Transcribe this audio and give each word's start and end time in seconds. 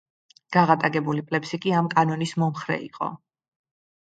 გაღატაკებული 0.55 1.23
პლებსი 1.31 1.59
კი 1.67 1.75
ამ 1.83 1.91
კანონის 1.93 2.35
მომხრე 2.45 2.79
იყო. 2.89 3.11